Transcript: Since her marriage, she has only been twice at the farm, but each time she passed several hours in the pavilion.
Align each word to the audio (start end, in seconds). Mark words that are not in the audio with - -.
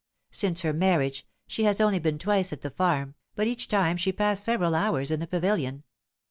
Since 0.31 0.61
her 0.61 0.73
marriage, 0.73 1.27
she 1.45 1.65
has 1.65 1.79
only 1.79 1.99
been 1.99 2.17
twice 2.17 2.51
at 2.51 2.61
the 2.61 2.71
farm, 2.71 3.13
but 3.35 3.45
each 3.45 3.67
time 3.67 3.97
she 3.97 4.11
passed 4.11 4.43
several 4.43 4.73
hours 4.73 5.11
in 5.11 5.19
the 5.19 5.27
pavilion. 5.27 5.83